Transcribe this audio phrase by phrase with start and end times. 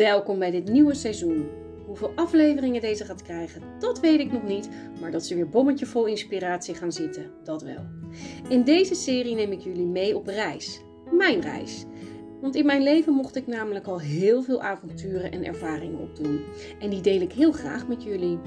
[0.00, 1.48] Welkom bij dit nieuwe seizoen.
[1.86, 4.68] Hoeveel afleveringen deze gaat krijgen, dat weet ik nog niet,
[5.00, 7.86] maar dat ze weer bommetje vol inspiratie gaan zitten, dat wel.
[8.48, 10.80] In deze serie neem ik jullie mee op reis.
[11.10, 11.84] Mijn reis.
[12.40, 16.40] Want in mijn leven mocht ik namelijk al heel veel avonturen en ervaringen opdoen.
[16.78, 18.38] En die deel ik heel graag met jullie.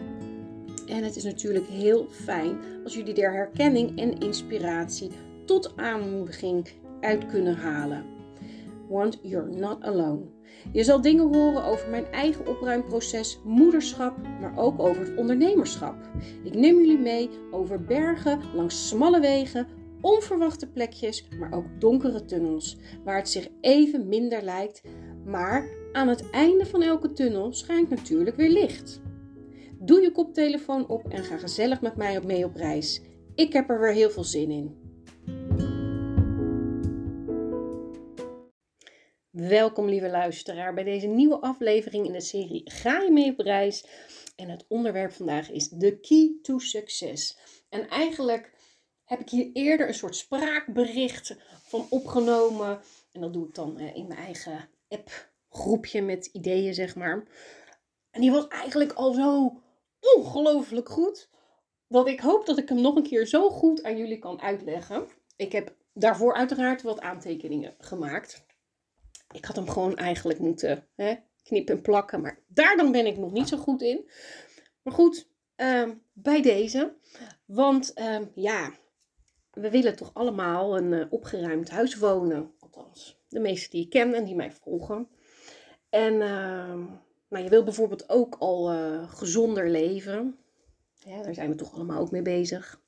[0.87, 5.09] En het is natuurlijk heel fijn als jullie er herkenning en inspiratie
[5.45, 6.67] tot aanmoediging
[7.01, 8.12] uit kunnen halen.
[8.93, 10.21] Want you're not alone.
[10.71, 15.95] Je zal dingen horen over mijn eigen opruimproces, moederschap, maar ook over het ondernemerschap.
[16.43, 19.67] Ik neem jullie mee over bergen, langs smalle wegen,
[20.01, 24.81] onverwachte plekjes, maar ook donkere tunnels, waar het zich even minder lijkt,
[25.25, 29.01] maar aan het einde van elke tunnel schijnt natuurlijk weer licht.
[29.79, 33.01] Doe je koptelefoon op en ga gezellig met mij mee op reis.
[33.35, 34.82] Ik heb er weer heel veel zin in.
[39.33, 43.85] Welkom lieve luisteraar bij deze nieuwe aflevering in de serie Ga je mee op reis?
[44.35, 47.37] En het onderwerp vandaag is de key to success.
[47.69, 48.53] En eigenlijk
[49.05, 52.81] heb ik hier eerder een soort spraakbericht van opgenomen.
[53.11, 57.23] En dat doe ik dan eh, in mijn eigen app groepje met ideeën, zeg maar.
[58.11, 59.61] En die was eigenlijk al zo
[60.15, 61.29] ongelooflijk goed.
[61.87, 65.07] Dat ik hoop dat ik hem nog een keer zo goed aan jullie kan uitleggen.
[65.35, 68.45] Ik heb daarvoor uiteraard wat aantekeningen gemaakt.
[69.33, 72.21] Ik had hem gewoon eigenlijk moeten hè, knippen en plakken.
[72.21, 74.09] Maar daar dan ben ik nog niet zo goed in.
[74.81, 76.93] Maar goed, ehm, bij deze.
[77.45, 78.73] Want ehm, ja,
[79.51, 82.51] we willen toch allemaal een uh, opgeruimd huis wonen.
[82.59, 85.07] Althans, de meesten die ik ken en die mij volgen.
[85.89, 86.75] En uh,
[87.27, 90.37] nou, je wil bijvoorbeeld ook al uh, gezonder leven.
[91.05, 92.81] Daar zijn we toch allemaal ook mee bezig.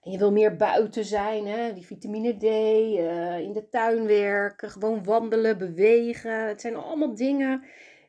[0.00, 1.72] En je wil meer buiten zijn, hè?
[1.72, 6.48] die vitamine D, uh, in de tuin werken, gewoon wandelen, bewegen.
[6.48, 7.64] Het zijn allemaal dingen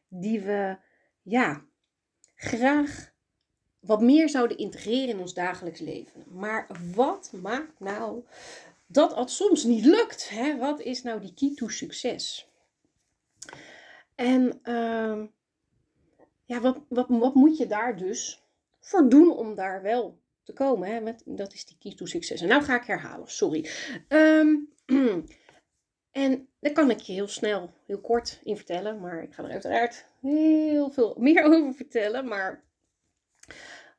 [0.08, 0.78] die we
[1.22, 1.66] ja,
[2.35, 3.12] graag
[3.80, 6.24] wat meer zouden integreren in ons dagelijks leven.
[6.30, 8.24] Maar wat maakt nou
[8.85, 10.30] dat het soms niet lukt?
[10.30, 10.57] Hè?
[10.57, 12.50] Wat is nou die key to succes?
[14.16, 15.24] En uh,
[16.46, 18.44] ja, wat, wat, wat moet je daar dus
[18.80, 20.90] voor doen om daar wel te komen?
[20.90, 21.00] Hè?
[21.00, 22.41] Met, dat is die key to succes.
[22.41, 23.69] En nou ga ik herhalen, sorry.
[24.07, 24.74] Um,
[26.12, 29.00] en daar kan ik je heel snel, heel kort in vertellen.
[29.00, 32.28] Maar ik ga er uiteraard heel veel meer over vertellen.
[32.28, 32.63] Maar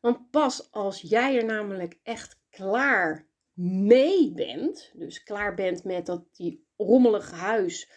[0.01, 6.25] want pas als jij er namelijk echt klaar mee bent, dus klaar bent met dat
[6.33, 7.91] die rommelige huis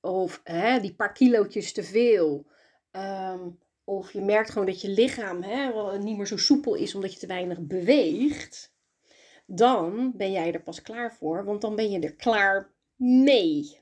[0.00, 2.46] of hè, die paar kilootjes te veel,
[2.92, 3.58] um,
[3.88, 7.18] of je merkt gewoon dat je lichaam hè, niet meer zo soepel is omdat je
[7.18, 8.74] te weinig beweegt,
[9.46, 13.80] dan ben jij er pas klaar voor, want dan ben je er klaar mee.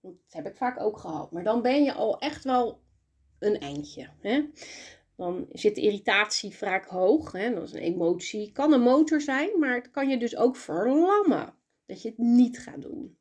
[0.00, 2.80] Dat heb ik vaak ook gehad, maar dan ben je al echt wel
[3.38, 4.08] een eindje.
[4.20, 4.44] Hè?
[5.16, 7.32] Dan zit de irritatie vaak hoog.
[7.32, 7.54] Hè?
[7.54, 8.52] Dat is een emotie.
[8.52, 11.54] Kan een motor zijn, maar het kan je dus ook verlammen.
[11.86, 13.18] Dat je het niet gaat doen.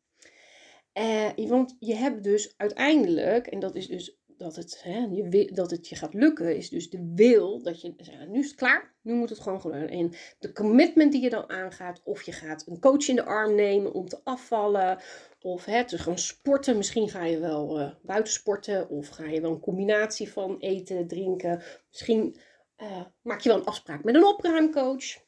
[0.94, 5.72] Eh, want je hebt dus uiteindelijk, en dat is dus dat het, hè, je, dat
[5.72, 7.94] het je gaat lukken, is dus de wil dat je,
[8.30, 9.90] nu is het klaar, nu moet het gewoon gebeuren.
[9.90, 13.56] En de commitment die je dan aangaat, of je gaat een coach in de arm
[13.56, 15.00] nemen om te afvallen,
[15.42, 16.78] of hè, te gaan sporten.
[16.78, 21.08] Misschien ga je wel uh, buiten sporten, of ga je wel een combinatie van eten,
[21.08, 21.62] drinken.
[21.90, 22.36] Misschien
[22.78, 25.24] uh, maak je wel een afspraak met een opruimcoach.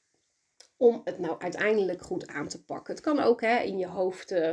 [0.78, 2.94] Om het nou uiteindelijk goed aan te pakken.
[2.94, 4.52] Het kan ook hè, in je hoofd uh,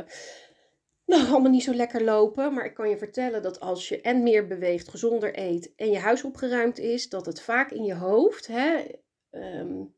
[1.05, 2.53] nou, allemaal niet zo lekker lopen.
[2.53, 5.99] Maar ik kan je vertellen dat als je en meer beweegt, gezonder eet en je
[5.99, 8.83] huis opgeruimd is, dat het vaak in je hoofd, hè,
[9.31, 9.95] um,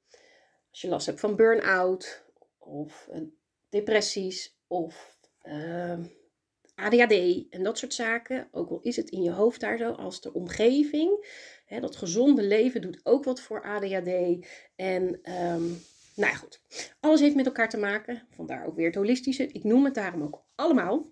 [0.69, 2.25] als je last hebt van burn-out
[2.57, 3.22] of uh,
[3.69, 6.03] depressies of ehm,
[6.75, 10.22] ADHD en dat soort zaken, ook al is het in je hoofd daar zo, als
[10.22, 11.25] de omgeving,
[11.66, 15.79] hè, dat gezonde leven doet ook wat voor ADHD en um,
[16.17, 16.61] nou ja, goed.
[17.00, 18.28] Alles heeft met elkaar te maken.
[18.29, 19.47] Vandaar ook weer het holistische.
[19.47, 21.11] Ik noem het daarom ook allemaal.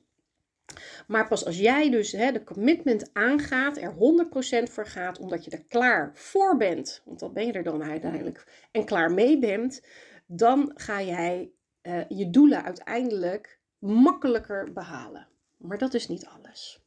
[1.07, 5.51] Maar pas als jij dus hè, de commitment aangaat, er 100% voor gaat, omdat je
[5.51, 9.81] er klaar voor bent, want dat ben je er dan uiteindelijk, en klaar mee bent,
[10.25, 11.51] dan ga jij
[11.81, 15.27] uh, je doelen uiteindelijk makkelijker behalen.
[15.57, 16.83] Maar dat is niet alles.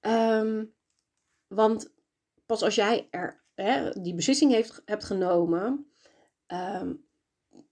[0.00, 0.72] Um,
[1.46, 1.92] want
[2.46, 5.90] pas als jij er hè, die beslissing heeft, hebt genomen,
[6.52, 7.08] um,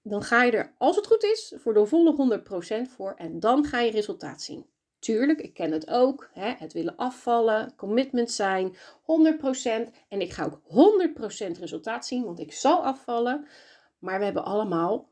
[0.02, 2.40] dan ga je er, als het goed is, voor de volle
[2.88, 4.66] 100% voor en dan ga je resultaat zien.
[4.98, 6.30] Tuurlijk, ik ken het ook.
[6.32, 8.76] Hè, het willen afvallen, commitment zijn, 100%.
[10.08, 10.60] En ik ga ook
[11.56, 13.46] 100% resultaat zien, want ik zal afvallen.
[13.98, 15.08] Maar we hebben allemaal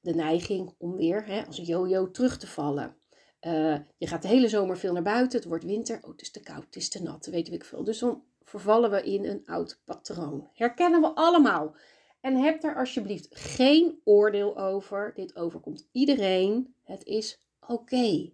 [0.00, 2.96] de neiging om weer hè, als een yo-yo terug te vallen.
[3.40, 5.38] Eh, je gaat de hele zomer veel naar buiten.
[5.38, 5.98] Het wordt winter.
[6.02, 6.64] Oh, het is te koud.
[6.64, 7.26] Het is te nat.
[7.26, 7.84] Weet ik veel.
[7.84, 10.48] Dus dan vervallen we in een oud patroon.
[10.54, 11.74] Herkennen we allemaal.
[12.20, 15.12] En heb er alsjeblieft geen oordeel over.
[15.14, 16.74] Dit overkomt iedereen.
[16.82, 18.30] Het is oké.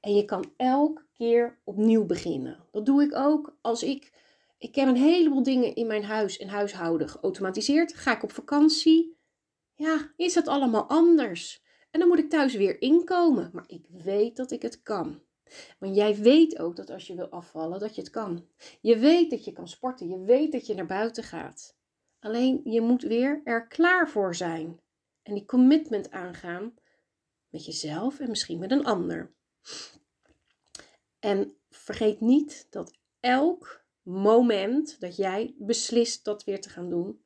[0.00, 2.64] En je kan elke keer opnieuw beginnen.
[2.72, 4.12] Dat doe ik ook als ik.
[4.58, 7.94] Ik heb een heleboel dingen in mijn huis en huishouden geautomatiseerd.
[7.94, 9.16] Ga ik op vakantie?
[9.74, 11.62] Ja, is het allemaal anders?
[11.90, 13.50] En dan moet ik thuis weer inkomen.
[13.52, 15.20] Maar ik weet dat ik het kan.
[15.78, 18.46] Want jij weet ook dat als je wil afvallen, dat je het kan.
[18.80, 20.08] Je weet dat je kan sporten.
[20.08, 21.75] Je weet dat je naar buiten gaat.
[22.26, 24.80] Alleen je moet weer er klaar voor zijn.
[25.22, 26.74] En die commitment aangaan
[27.48, 29.34] met jezelf en misschien met een ander.
[31.18, 37.24] En vergeet niet dat elk moment dat jij beslist dat weer te gaan doen,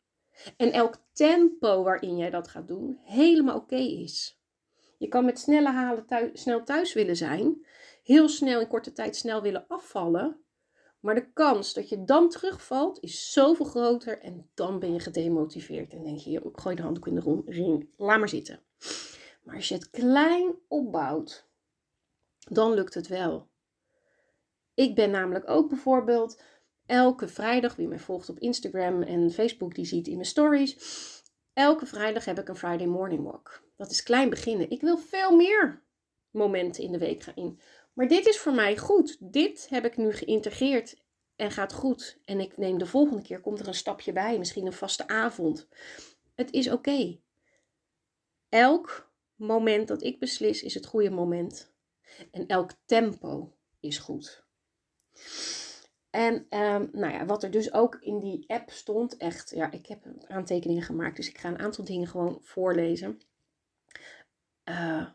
[0.57, 4.41] en elk tempo waarin jij dat gaat doen, helemaal oké is.
[4.99, 7.67] Je kan met snelle halen snel thuis willen zijn,
[8.03, 10.45] heel snel in korte tijd snel willen afvallen,
[11.01, 15.93] maar de kans dat je dan terugvalt is zoveel groter en dan ben je gedemotiveerd
[15.93, 18.63] en denk je, gooi de handdoek in de ring, laat maar zitten.
[19.43, 21.49] Maar als je het klein opbouwt,
[22.39, 23.49] dan lukt het wel.
[24.75, 26.43] Ik ben namelijk ook bijvoorbeeld
[26.87, 30.77] elke vrijdag, wie mij volgt op Instagram en Facebook, die ziet in mijn stories.
[31.53, 33.63] Elke vrijdag heb ik een Friday morning walk.
[33.77, 34.71] Dat is klein beginnen.
[34.71, 35.83] Ik wil veel meer
[36.31, 37.61] momenten in de week gaan in.
[37.93, 39.17] Maar dit is voor mij goed.
[39.21, 40.97] Dit heb ik nu geïntegreerd
[41.37, 42.19] en gaat goed.
[42.25, 45.69] En ik neem de volgende keer, komt er een stapje bij, misschien een vaste avond.
[46.35, 47.19] Het is oké.
[48.49, 51.73] Elk moment dat ik beslis is het goede moment.
[52.31, 54.45] En elk tempo is goed.
[56.11, 59.87] En um, nou ja, wat er dus ook in die app stond, echt, ja, ik
[59.87, 63.21] heb aantekeningen gemaakt, dus ik ga een aantal dingen gewoon voorlezen.
[64.65, 65.07] Uh,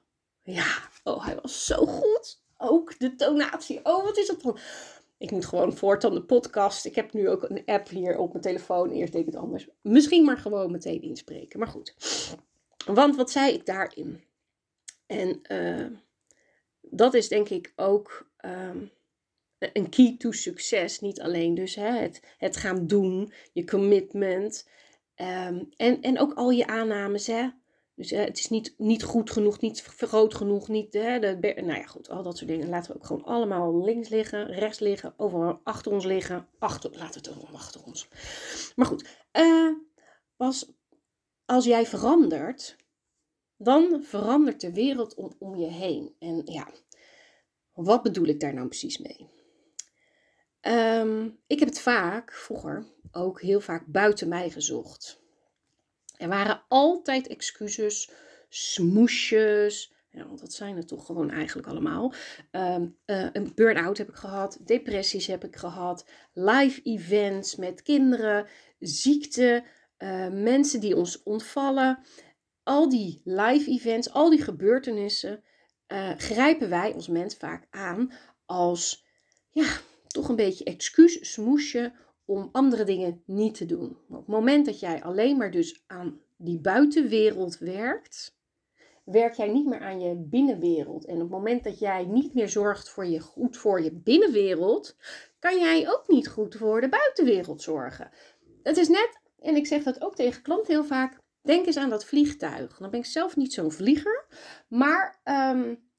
[0.44, 2.44] ja, oh, hij was zo goed.
[2.58, 3.80] Ook de tonatie.
[3.84, 4.58] Oh, wat is dat dan?
[5.18, 6.86] Ik moet gewoon voortaan de podcast.
[6.86, 8.92] Ik heb nu ook een app hier op mijn telefoon.
[8.92, 9.68] Eerst deed ik het anders.
[9.82, 11.60] Misschien maar gewoon meteen inspreken.
[11.60, 11.96] Maar goed.
[12.86, 14.24] Want wat zei ik daarin?
[15.06, 15.88] En uh,
[16.82, 18.92] dat is denk ik ook um,
[19.60, 21.00] een key to succes.
[21.00, 24.68] Niet alleen dus hè, het, het gaan doen, je commitment.
[25.16, 27.28] Um, en, en ook al je aannames.
[27.28, 27.50] Hè.
[27.96, 30.94] Dus uh, het is niet, niet goed genoeg, niet groot genoeg, niet.
[30.94, 32.70] Hè, de, nou ja, goed, al dat soort dingen.
[32.70, 36.48] Laten we ook gewoon allemaal links liggen, rechts liggen, overal achter ons liggen.
[36.60, 38.08] Achter, laten we het overal achter ons.
[38.76, 39.76] Maar goed, uh,
[40.36, 40.72] was,
[41.46, 42.76] als jij verandert,
[43.58, 46.16] dan verandert de wereld om, je heen.
[46.20, 46.68] En ja,
[47.74, 49.30] wat bedoel ik daar nou precies mee?
[50.62, 55.24] Um, ik heb het vaak, vroeger, ook heel vaak buiten mij gezocht.
[56.18, 58.12] Er waren altijd excuses,
[58.50, 59.94] smoesjes.
[60.10, 62.14] Ja, want dat zijn het toch gewoon eigenlijk allemaal.
[62.52, 68.48] Um, uh, een burn-out heb ik gehad, depressies heb ik gehad, live events met kinderen,
[68.80, 69.64] ziekte,
[69.98, 72.00] uh, mensen die ons ontvallen
[72.66, 75.44] al die live events, al die gebeurtenissen,
[75.88, 78.12] uh, grijpen wij als mens vaak aan
[78.46, 79.06] als,
[79.50, 79.78] ja,
[80.08, 81.94] toch een beetje excuus, smoesje
[82.26, 83.98] om andere dingen niet te doen.
[84.10, 88.38] op het moment dat jij alleen maar dus aan die buitenwereld werkt,
[89.04, 91.06] werk jij niet meer aan je binnenwereld.
[91.06, 94.96] En op het moment dat jij niet meer zorgt voor je goed voor je binnenwereld,
[95.40, 98.10] kan jij ook niet goed voor de buitenwereld zorgen.
[98.64, 101.90] Het is net, en ik zeg dat ook tegen klanten heel vaak, Denk eens aan
[101.90, 102.78] dat vliegtuig.
[102.78, 104.26] Dan ben ik zelf niet zo'n vlieger.
[104.68, 105.90] Maar um,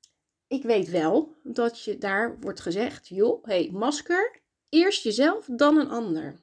[0.47, 4.45] ik weet wel dat je daar wordt gezegd: joh, hey, masker.
[4.69, 6.41] Eerst jezelf, dan een ander.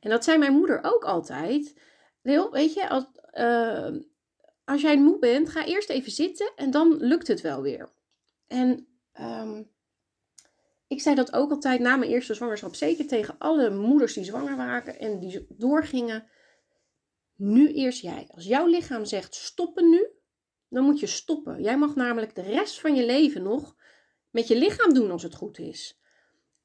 [0.00, 1.80] En dat zei mijn moeder ook altijd.
[2.22, 3.96] Heel, weet je, als, uh,
[4.64, 7.92] als jij moe bent, ga eerst even zitten en dan lukt het wel weer.
[8.46, 8.88] En
[9.20, 9.70] um,
[10.86, 14.56] ik zei dat ook altijd na mijn eerste zwangerschap, zeker tegen alle moeders die zwanger
[14.56, 16.28] waren en die doorgingen
[17.36, 18.28] nu eerst jij.
[18.34, 20.06] Als jouw lichaam zegt stoppen nu,
[20.68, 21.62] dan moet je stoppen.
[21.62, 23.76] Jij mag namelijk de rest van je leven nog
[24.30, 26.00] met je lichaam doen als het goed is.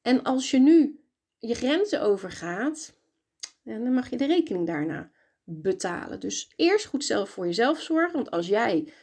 [0.01, 1.00] En als je nu
[1.39, 2.93] je grenzen overgaat,
[3.63, 5.12] dan mag je de rekening daarna
[5.43, 6.20] betalen.
[6.20, 8.13] Dus eerst goed zelf voor jezelf zorgen.
[8.13, 8.93] Want als jij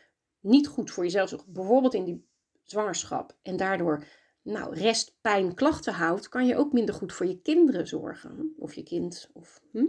[0.41, 2.27] niet goed voor jezelf zorgt, bijvoorbeeld in die
[2.63, 4.05] zwangerschap, en daardoor
[4.43, 8.55] nou, rest pijn, klachten houdt, kan je ook minder goed voor je kinderen zorgen.
[8.59, 9.31] Of je kind.
[9.33, 9.85] Of, hm?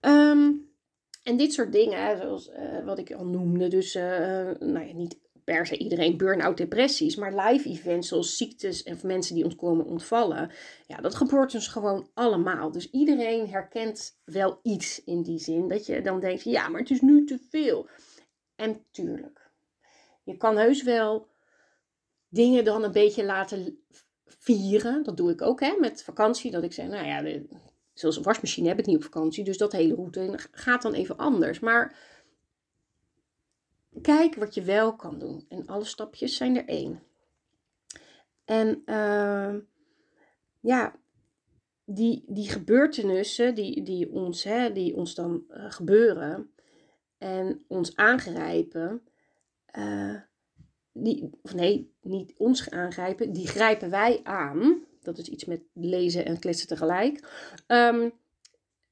[0.00, 0.70] Um,
[1.22, 4.02] en dit soort dingen, zoals uh, wat ik al noemde, dus uh,
[4.58, 5.18] nou ja, niet
[5.52, 9.86] per se iedereen burn-out depressies, maar live events zoals ziektes en mensen die ons komen
[9.86, 10.50] ontvallen,
[10.86, 12.70] ja, dat gebeurt dus gewoon allemaal.
[12.70, 16.90] Dus iedereen herkent wel iets in die zin, dat je dan denkt, ja, maar het
[16.90, 17.88] is nu te veel.
[18.56, 19.50] En tuurlijk,
[20.22, 21.26] je kan heus wel
[22.28, 23.84] dingen dan een beetje laten
[24.26, 25.02] vieren.
[25.02, 26.50] Dat doe ik ook hè, met vakantie.
[26.50, 27.40] Dat ik zeg, nou ja,
[27.94, 29.44] zoals een wasmachine heb ik niet op vakantie.
[29.44, 31.60] Dus dat hele route gaat dan even anders.
[31.60, 31.96] Maar
[34.02, 35.44] kijk wat je wel kan doen.
[35.48, 37.02] En alle stapjes zijn er één.
[38.44, 39.54] En uh,
[40.60, 40.96] ja,
[41.84, 46.50] die, die gebeurtenissen die, die, ons, hè, die ons dan uh, gebeuren
[47.18, 49.02] en ons aangrijpen,
[49.78, 50.20] uh,
[50.92, 54.84] die, of nee, niet ons aangrijpen, die grijpen wij aan.
[55.00, 57.28] Dat is iets met lezen en kletsen tegelijk.
[57.66, 58.12] Um,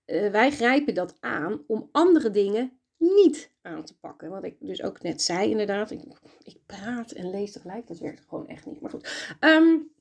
[0.07, 4.31] uh, wij grijpen dat aan om andere dingen niet aan te pakken.
[4.31, 5.91] Wat ik dus ook net zei, inderdaad.
[5.91, 6.03] Ik,
[6.43, 7.87] ik praat en lees tegelijk.
[7.87, 8.81] Dat werkt gewoon echt niet.
[8.81, 9.37] Maar goed.
[9.41, 9.93] Um,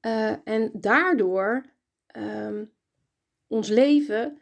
[0.00, 1.64] uh, en daardoor
[2.16, 2.72] um,
[3.46, 4.40] ons leven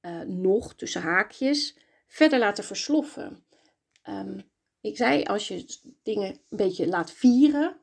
[0.00, 3.44] uh, nog tussen haakjes verder laten versloffen.
[4.08, 4.42] Um,
[4.80, 7.80] ik zei, als je dingen een beetje laat vieren,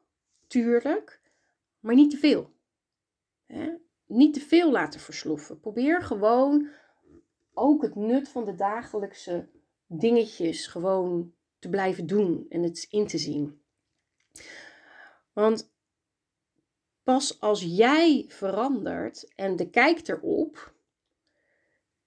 [0.47, 1.21] tuurlijk,
[1.79, 2.53] maar niet te veel.
[4.05, 5.59] Niet te veel laten versloffen.
[5.59, 6.69] Probeer gewoon
[7.53, 9.47] ook het nut van de dagelijkse
[9.87, 13.61] dingetjes gewoon te blijven doen en het in te zien.
[15.33, 15.71] Want
[17.03, 20.73] pas als jij verandert en de kijkt erop,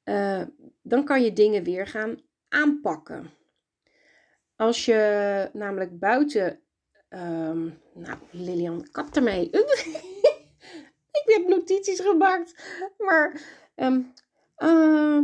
[0.04, 0.42] uh,
[0.82, 3.30] dan kan je dingen weer gaan aanpakken.
[4.56, 6.60] Als je namelijk buiten.
[7.08, 9.50] Um, nou, Lilian, kap ermee.
[11.20, 12.54] ik heb notities gemaakt.
[12.98, 13.40] Maar.
[13.76, 14.12] Um,
[14.58, 15.20] uh,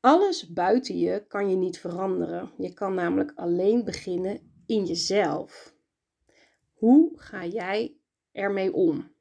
[0.00, 2.50] alles buiten je kan je niet veranderen.
[2.58, 5.74] Je kan namelijk alleen beginnen in jezelf.
[6.72, 7.96] Hoe ga jij
[8.32, 9.14] ermee om?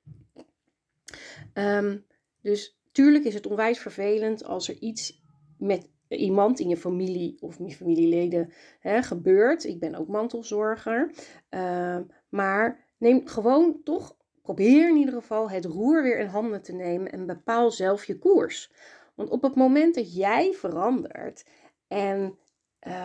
[1.54, 2.06] Um,
[2.42, 5.24] dus tuurlijk is het onwijs vervelend als er iets
[5.58, 9.64] met iemand in je familie of je familieleden hè, gebeurt.
[9.64, 11.12] Ik ben ook mantelzorger.
[11.50, 16.74] Uh, maar neem gewoon toch, probeer in ieder geval het roer weer in handen te
[16.74, 18.72] nemen en bepaal zelf je koers.
[19.16, 21.46] Want op het moment dat jij verandert,
[21.88, 22.38] en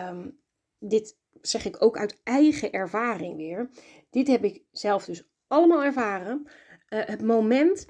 [0.09, 0.39] um,
[0.79, 3.69] dit zeg ik ook uit eigen ervaring weer,
[4.09, 6.47] dit heb ik zelf dus allemaal ervaren.
[6.89, 7.85] Uh, het moment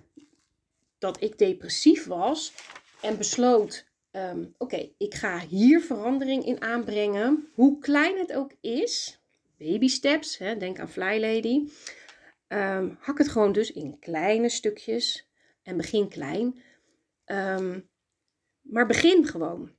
[0.98, 2.54] dat ik depressief was
[3.02, 7.48] en besloot um, oké, ik ga hier verandering in aanbrengen.
[7.54, 9.22] Hoe klein het ook is,
[9.58, 11.68] baby steps, hè, denk aan Fly Lady.
[12.54, 15.30] Um, hak het gewoon dus in kleine stukjes
[15.64, 16.62] en begin klein.
[17.26, 17.90] Um,
[18.62, 19.72] maar begin gewoon.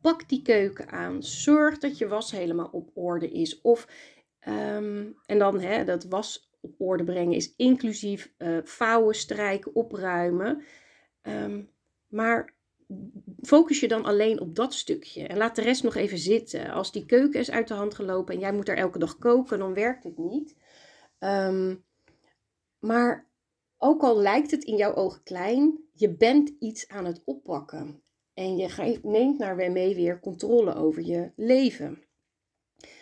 [0.00, 1.22] Pak die keuken aan.
[1.22, 3.60] Zorg dat je was helemaal op orde is.
[3.60, 3.88] Of,
[4.40, 10.62] en dan hè, dat was op orde brengen is inclusief uh, vouwen, strijken, opruimen.
[12.08, 12.54] maar
[13.42, 16.70] focus je dan alleen op dat stukje en laat de rest nog even zitten.
[16.70, 19.58] Als die keuken is uit de hand gelopen en jij moet er elke dag koken,
[19.58, 20.54] dan werkt het niet.
[21.20, 21.84] Um,
[22.78, 23.28] maar
[23.78, 28.02] ook al lijkt het in jouw ogen klein, je bent iets aan het oppakken.
[28.34, 32.04] En je neemt naar mee weer controle over je leven.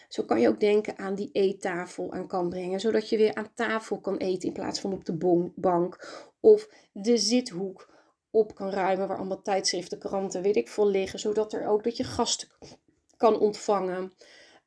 [0.09, 3.55] Zo kan je ook denken aan die eettafel aan kan brengen, zodat je weer aan
[3.55, 6.09] tafel kan eten in plaats van op de bank.
[6.41, 7.95] Of de zithoek
[8.31, 11.97] op kan ruimen, waar allemaal tijdschriften, kranten, weet ik veel liggen, zodat er ook dat
[11.97, 12.49] je gasten
[13.17, 14.13] kan ontvangen.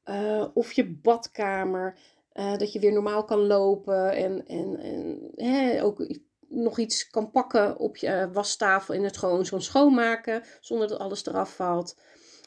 [0.05, 2.00] Uh, of je badkamer,
[2.33, 6.07] uh, dat je weer normaal kan lopen en, en, en hè, ook
[6.47, 11.00] nog iets kan pakken op je uh, wastafel en het gewoon zo schoonmaken zonder dat
[11.00, 12.00] alles eraf valt.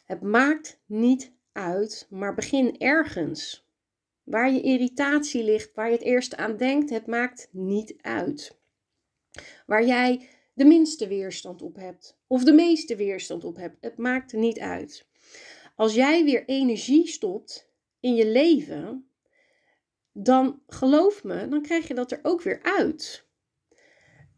[0.04, 3.68] Het maakt niet uit, maar begin ergens.
[4.22, 8.58] Waar je irritatie ligt, waar je het eerste aan denkt, het maakt niet uit.
[9.66, 13.76] Waar jij de minste weerstand op hebt of de meeste weerstand op hebt.
[13.80, 15.06] Het maakt niet uit.
[15.76, 19.08] Als jij weer energie stopt in je leven,
[20.16, 23.26] dan geloof me, dan krijg je dat er ook weer uit.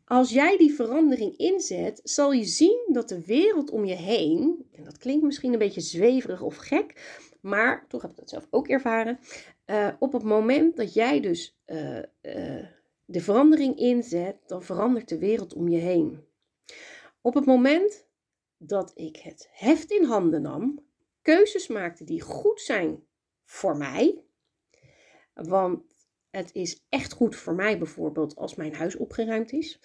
[0.05, 4.85] Als jij die verandering inzet, zal je zien dat de wereld om je heen, en
[4.85, 8.69] dat klinkt misschien een beetje zweverig of gek, maar toch heb ik dat zelf ook
[8.69, 9.19] ervaren.
[9.67, 12.65] Uh, op het moment dat jij dus uh, uh,
[13.05, 16.25] de verandering inzet, dan verandert de wereld om je heen.
[17.21, 18.07] Op het moment
[18.57, 20.85] dat ik het heft in handen nam,
[21.23, 23.05] keuzes maakte die goed zijn
[23.45, 24.26] voor mij,
[25.45, 25.83] want
[26.31, 29.81] het is echt goed voor mij bijvoorbeeld als mijn huis opgeruimd is,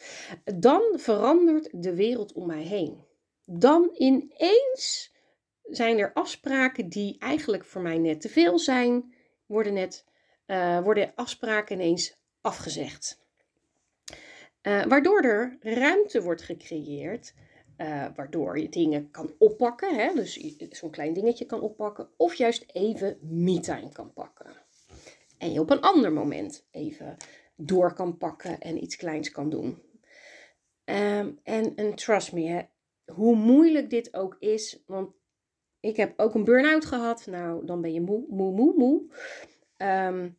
[0.55, 3.05] dan verandert de wereld om mij heen.
[3.46, 5.15] Dan ineens
[5.63, 9.13] zijn er afspraken die eigenlijk voor mij net te veel zijn,
[9.46, 10.05] worden, net,
[10.48, 13.20] uh, worden afspraken ineens afgezegd.
[14.62, 17.34] Uh, waardoor er ruimte wordt gecreëerd
[17.77, 19.96] Uh, waardoor je dingen kan oppakken.
[19.96, 20.13] Hè?
[20.13, 22.10] Dus zo'n klein dingetje kan oppakken.
[22.17, 24.46] Of juist even me-time kan pakken.
[25.41, 27.17] En je op een ander moment even
[27.55, 29.81] door kan pakken en iets kleins kan doen.
[30.86, 32.62] Um, en, en trust me, hè,
[33.13, 34.83] hoe moeilijk dit ook is.
[34.86, 35.12] Want
[35.79, 37.25] ik heb ook een burn-out gehad.
[37.25, 39.01] Nou, dan ben je moe, moe, moe, moe.
[39.77, 40.38] Um,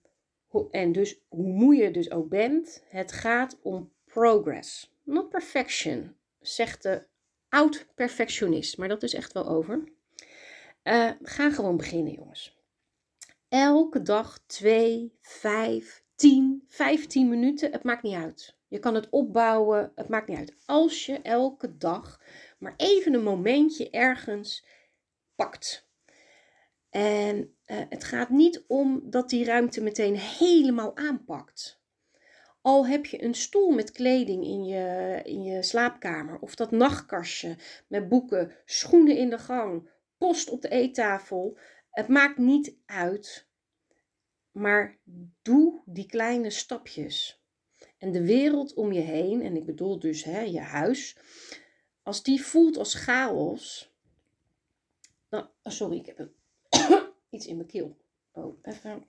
[0.71, 6.83] en dus hoe moe je dus ook bent, het gaat om progress, not perfection, zegt
[6.83, 7.07] de
[7.49, 8.79] oud-perfectionist.
[8.79, 9.85] Maar dat is echt wel over.
[10.85, 12.62] Uh, ga gewoon beginnen, jongens.
[13.53, 18.57] Elke dag 2, 5, 10, 15 minuten, het maakt niet uit.
[18.69, 20.55] Je kan het opbouwen, het maakt niet uit.
[20.67, 22.21] Als je elke dag
[22.59, 24.67] maar even een momentje ergens
[25.35, 25.89] pakt.
[26.91, 31.81] En uh, het gaat niet om dat die ruimte meteen helemaal aanpakt.
[32.61, 37.57] Al heb je een stoel met kleding in je, in je slaapkamer, of dat nachtkastje
[37.87, 41.59] met boeken, schoenen in de gang, post op de eettafel.
[41.93, 43.47] Het maakt niet uit.
[44.51, 44.99] Maar
[45.43, 47.43] doe die kleine stapjes.
[47.99, 51.17] En de wereld om je heen, en ik bedoel dus hè, je huis,
[52.03, 53.93] als die voelt als chaos.
[55.31, 56.29] Nou, sorry, ik heb
[57.31, 57.97] iets in mijn keel.
[58.33, 59.07] Oh, even.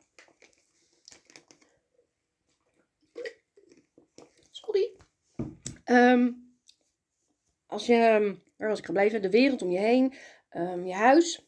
[4.52, 4.92] Sorry.
[5.86, 6.56] Um,
[7.66, 9.22] als je, waar was ik gebleven?
[9.22, 10.14] De wereld om je heen,
[10.52, 11.48] um, je huis.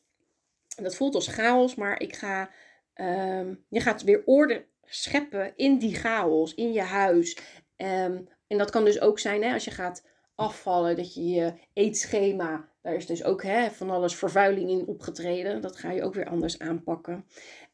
[0.76, 2.50] Dat voelt als chaos, maar ik ga,
[2.96, 7.38] um, je gaat weer orde scheppen in die chaos, in je huis.
[7.76, 10.04] en dat kan dus ook zijn hè, als je gaat
[10.36, 15.62] afvallen, dat je je eetschema, daar is dus ook hè, van alles vervuiling in opgetreden.
[15.62, 17.26] Dat ga je ook weer anders aanpakken.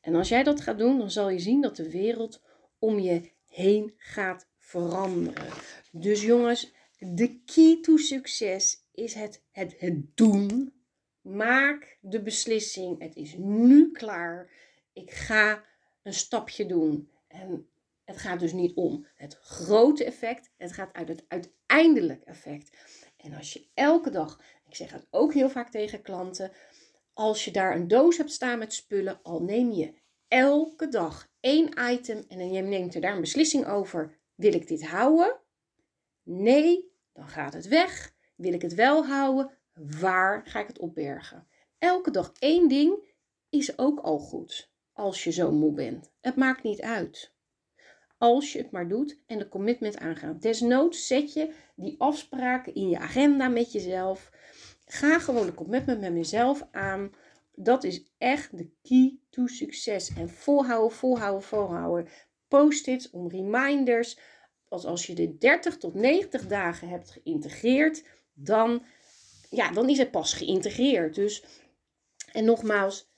[0.01, 2.41] En als jij dat gaat doen, dan zal je zien dat de wereld
[2.79, 5.48] om je heen gaat veranderen.
[5.91, 10.74] Dus jongens, de key to succes is het, het, het doen.
[11.21, 12.99] Maak de beslissing.
[13.01, 14.49] Het is nu klaar.
[14.93, 15.63] Ik ga
[16.03, 17.10] een stapje doen.
[17.27, 17.69] En
[18.05, 22.77] het gaat dus niet om het grote effect, het gaat uit het uiteindelijk effect.
[23.17, 26.51] En als je elke dag, ik zeg het ook heel vaak tegen klanten,
[27.13, 29.93] als je daar een doos hebt staan met spullen, al neem je
[30.27, 34.19] elke dag één item en je neemt er daar een beslissing over.
[34.36, 35.39] Wil ik dit houden?
[36.23, 38.13] Nee, dan gaat het weg.
[38.36, 39.57] Wil ik het wel houden?
[39.73, 41.47] Waar ga ik het opbergen?
[41.77, 43.10] Elke dag één ding
[43.49, 46.12] is ook al goed als je zo moe bent.
[46.21, 47.34] Het maakt niet uit.
[48.17, 50.41] Als je het maar doet en de commitment aangaat.
[50.41, 54.31] Desnoods zet je die afspraken in je agenda met jezelf.
[54.86, 57.12] Ga gewoon de commitment met mezelf aan.
[57.55, 60.13] Dat is echt de key to succes.
[60.13, 62.07] En volhouden, volhouden, volhouden.
[62.47, 64.19] Post-its om reminders.
[64.67, 68.03] Als, als je de 30 tot 90 dagen hebt geïntegreerd,
[68.34, 68.84] dan,
[69.51, 71.15] ja, dan is het pas geïntegreerd.
[71.15, 71.43] Dus,
[72.31, 73.09] en nogmaals,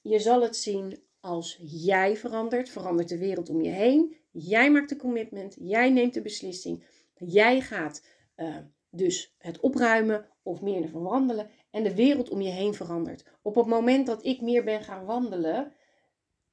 [0.00, 4.16] je zal het zien als jij verandert, verandert de wereld om je heen.
[4.30, 6.84] Jij maakt de commitment, jij neemt de beslissing.
[7.14, 8.56] Jij gaat uh,
[8.90, 13.24] dus het opruimen of meer ervan wandelen en de wereld om je heen verandert.
[13.42, 15.72] Op het moment dat ik meer ben gaan wandelen,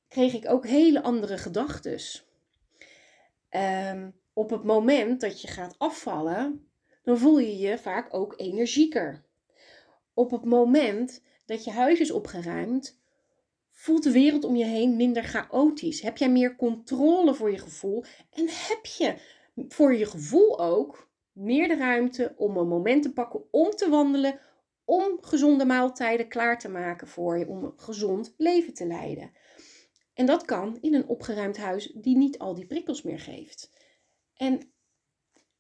[0.07, 1.99] kreeg ik ook hele andere gedachten.
[3.49, 6.68] Um, op het moment dat je gaat afvallen,
[7.01, 9.23] dan voel je je vaak ook energieker.
[10.13, 12.99] Op het moment dat je huis is opgeruimd,
[13.71, 16.01] voelt de wereld om je heen minder chaotisch?
[16.01, 18.03] Heb jij meer controle voor je gevoel?
[18.29, 19.15] En heb je
[19.67, 24.39] voor je gevoel ook meer de ruimte om een moment te pakken om te wandelen,
[24.85, 29.31] om gezonde maaltijden klaar te maken voor je, om een gezond leven te leiden?
[30.13, 33.71] En dat kan in een opgeruimd huis die niet al die prikkels meer geeft.
[34.35, 34.71] En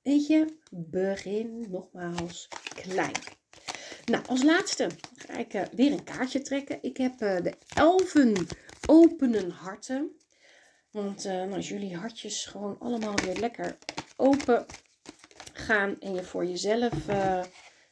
[0.01, 3.11] weet je, begin nogmaals klein.
[4.05, 6.77] Nou, als laatste ga ik uh, weer een kaartje trekken.
[6.81, 8.47] Ik heb uh, de elfen
[8.85, 10.11] openen harten.
[10.91, 13.77] Want uh, nou, als jullie hartjes gewoon allemaal weer lekker
[14.15, 14.65] open
[15.53, 16.93] gaan en je voor jezelf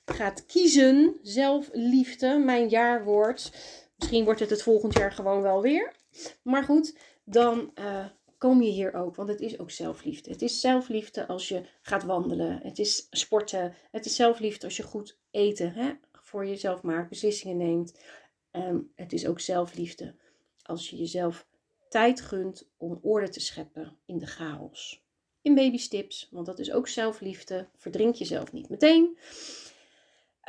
[0.06, 3.52] gaat kiezen, zelfliefde, mijn jaarwoord.
[3.98, 5.94] Misschien wordt het het volgend jaar gewoon wel weer.
[6.42, 7.74] Maar goed, dan
[8.38, 10.32] kom je hier ook, want het is ook zelfliefde.
[10.32, 12.60] Het is zelfliefde als je gaat wandelen.
[12.64, 13.74] Het is sporten.
[13.92, 18.00] Het is zelfliefde als je goed eten hè, voor jezelf maakt, beslissingen neemt.
[18.52, 20.16] Um, het is ook zelfliefde
[20.64, 21.48] als je jezelf
[21.90, 25.06] tijd gunt om orde te scheppen in de chaos.
[25.42, 27.68] In babystips, want dat is ook zelfliefde.
[27.76, 29.18] Verdrink jezelf niet meteen.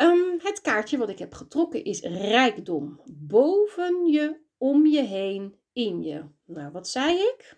[0.01, 3.01] Um, het kaartje wat ik heb getrokken is rijkdom.
[3.07, 6.25] Boven je, om je heen, in je.
[6.45, 7.58] Nou, wat zei ik?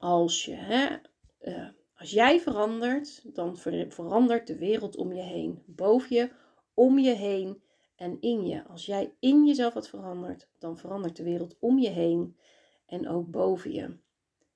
[0.00, 0.96] Als je, hè,
[1.40, 3.56] uh, Als jij verandert, dan
[3.88, 5.62] verandert de wereld om je heen.
[5.66, 6.30] Boven je,
[6.74, 7.62] om je heen
[7.96, 8.64] en in je.
[8.64, 12.36] Als jij in jezelf wat verandert, dan verandert de wereld om je heen
[12.86, 13.98] en ook boven je.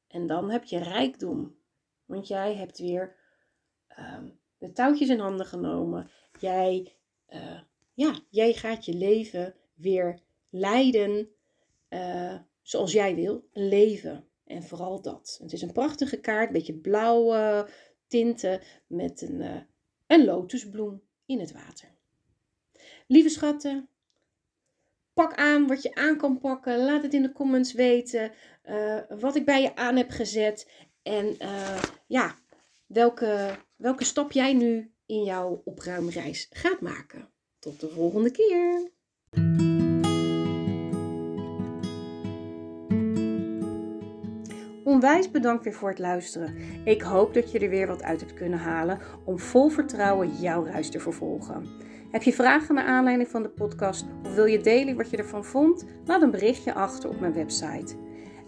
[0.09, 1.57] En dan heb je rijkdom.
[2.05, 3.17] Want jij hebt weer
[3.89, 4.29] ehm,
[4.59, 6.11] de touwtjes in handen genomen.
[6.41, 6.97] Jij,
[7.29, 7.61] uh,
[7.95, 11.29] ja, jij gaat je leven weer leiden
[11.89, 13.49] uh, zoals jij wil.
[13.53, 14.29] Leven.
[14.45, 15.39] En vooral dat.
[15.43, 17.69] Het is een prachtige kaart, een beetje blauwe
[18.07, 19.61] tinten met een, uh,
[20.07, 21.95] een lotusbloem in het water.
[23.07, 23.89] Lieve schatten,
[25.15, 26.85] pak aan wat je aan kan pakken.
[26.85, 28.33] Laat het in de comments weten
[28.65, 30.71] uh, wat ik bij je aan heb gezet.
[31.03, 32.39] En uh, ja,
[32.87, 37.33] welke, welke stap jij nu in jouw opruimreis gaat maken.
[37.59, 38.93] Tot de volgende keer.
[44.85, 46.55] Onwijs bedankt weer voor het luisteren.
[46.85, 50.63] Ik hoop dat je er weer wat uit hebt kunnen halen om vol vertrouwen jouw
[50.63, 51.67] reis te vervolgen.
[52.11, 55.45] Heb je vragen naar aanleiding van de podcast of wil je delen wat je ervan
[55.45, 55.85] vond?
[56.05, 57.95] Laat een berichtje achter op mijn website.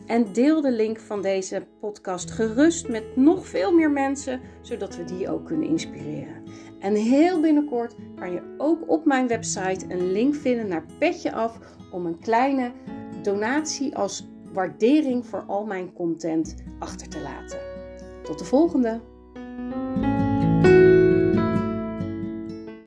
[0.07, 5.05] En deel de link van deze podcast gerust met nog veel meer mensen, zodat we
[5.05, 6.43] die ook kunnen inspireren.
[6.81, 11.59] En heel binnenkort kan je ook op mijn website een link vinden naar Petje Af
[11.91, 12.73] om een kleine
[13.23, 17.59] donatie als waardering voor al mijn content achter te laten.
[18.23, 19.01] Tot de volgende!